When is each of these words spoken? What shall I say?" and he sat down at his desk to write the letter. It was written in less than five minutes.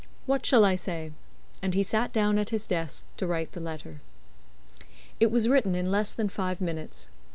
What 0.25 0.47
shall 0.47 0.65
I 0.65 0.73
say?" 0.73 1.11
and 1.61 1.75
he 1.75 1.83
sat 1.83 2.11
down 2.11 2.39
at 2.39 2.49
his 2.49 2.65
desk 2.67 3.05
to 3.17 3.27
write 3.27 3.51
the 3.51 3.59
letter. 3.59 4.01
It 5.19 5.29
was 5.29 5.47
written 5.47 5.75
in 5.75 5.91
less 5.91 6.11
than 6.11 6.27
five 6.27 6.59
minutes. 6.59 7.07